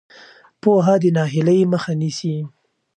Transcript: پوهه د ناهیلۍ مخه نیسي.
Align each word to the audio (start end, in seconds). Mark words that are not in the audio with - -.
پوهه 0.61 0.95
د 1.01 1.03
ناهیلۍ 1.17 1.61
مخه 1.73 1.93
نیسي. 2.01 2.35